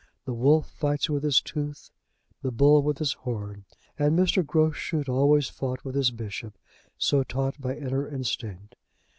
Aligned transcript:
The 0.25 0.33
wolf 0.33 0.67
fights 0.67 1.11
with 1.11 1.21
his 1.23 1.41
tooth, 1.41 1.91
the 2.41 2.49
bull 2.51 2.81
with 2.81 2.97
his 2.97 3.13
horn, 3.13 3.65
and 3.99 4.17
Mr. 4.17 4.43
Groschut 4.43 5.07
always 5.07 5.47
fought 5.47 5.85
with 5.85 5.93
his 5.93 6.09
bishop, 6.09 6.57
so 6.97 7.21
taught 7.21 7.61
by 7.61 7.75
inner 7.77 8.07
instinct. 8.07 8.73